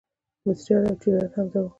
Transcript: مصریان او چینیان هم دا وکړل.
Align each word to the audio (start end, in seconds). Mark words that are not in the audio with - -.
مصریان 0.45 0.83
او 0.89 0.95
چینیان 1.01 1.27
هم 1.35 1.47
دا 1.51 1.57
وکړل. 1.61 1.65